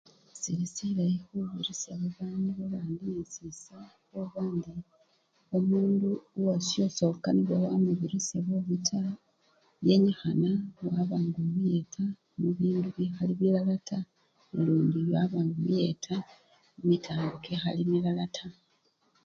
Sili 0.41 0.67
silayi 0.75 1.15
khubirisha 1.23 1.91
babandu 2.05 2.49
babandi 2.59 3.05
nesisa 3.15 3.77
khuba 4.07 4.41
ndi 4.57 4.73
omundu 5.57 6.09
owasho 6.37 6.83
sekanibwa 6.97 7.55
wamubirisha 7.65 8.37
bubi 8.47 8.77
taa, 8.89 9.13
yenyikhana 9.87 10.51
waba 10.87 11.17
nga 11.25 11.39
omuyeta 11.45 12.05
mubindu 12.41 12.87
bikhali 12.97 13.33
bilala 13.39 13.75
taa 13.89 14.07
nalundi 14.51 14.99
waba 15.13 15.37
nga 15.45 15.55
omuyeta 15.59 16.15
mumitala 16.77 17.23
kikikhali 17.33 17.81
milala 17.91 18.25
taa. 18.35 18.57